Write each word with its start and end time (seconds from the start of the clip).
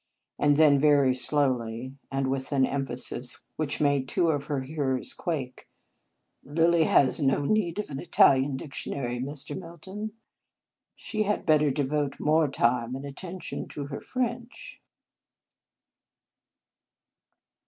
And 0.39 0.57
then, 0.57 0.79
very 0.79 1.13
slowly, 1.13 1.93
and 2.11 2.25
with 2.27 2.51
an 2.51 2.65
emphasis 2.65 3.43
which 3.55 3.79
made 3.79 4.07
two 4.07 4.29
of 4.31 4.45
her 4.45 4.61
hearers 4.61 5.13
quake:" 5.13 5.69
Lilly 6.43 6.85
has 6.85 7.19
no 7.19 7.45
need 7.45 7.77
of 7.77 7.91
an 7.91 7.99
Italian 7.99 8.57
dictionary, 8.57 9.19
Mr. 9.19 9.55
Milton. 9.55 10.13
She 10.95 11.21
had 11.21 11.45
better 11.45 11.69
devote 11.69 12.19
more 12.19 12.47
time 12.47 12.95
and 12.95 13.05
attention 13.05 13.67
to 13.67 13.85
her 13.89 14.01
French." 14.01 14.81